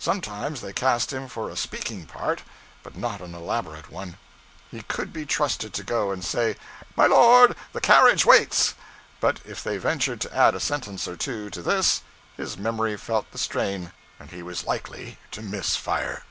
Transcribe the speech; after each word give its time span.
Sometimes 0.00 0.60
they 0.60 0.72
cast 0.72 1.12
him 1.12 1.28
for 1.28 1.48
a 1.50 1.56
'speaking 1.56 2.04
part,' 2.06 2.42
but 2.82 2.96
not 2.96 3.20
an 3.20 3.32
elaborate 3.32 3.90
one. 3.92 4.18
He 4.72 4.82
could 4.82 5.12
be 5.12 5.24
trusted 5.24 5.72
to 5.72 5.84
go 5.84 6.10
and 6.10 6.24
say, 6.24 6.56
'My 6.96 7.06
lord, 7.06 7.54
the 7.72 7.80
carriage 7.80 8.26
waits,' 8.26 8.74
but 9.20 9.38
if 9.44 9.62
they 9.62 9.76
ventured 9.76 10.20
to 10.22 10.36
add 10.36 10.56
a 10.56 10.58
sentence 10.58 11.06
or 11.06 11.14
two 11.16 11.48
to 11.50 11.62
this, 11.62 12.02
his 12.36 12.56
memory 12.56 12.96
felt 12.96 13.30
the 13.30 13.38
strain 13.38 13.92
and 14.18 14.32
he 14.32 14.42
was 14.42 14.64
likely 14.64 15.16
to 15.30 15.42
miss 15.42 15.76
fire. 15.76 16.24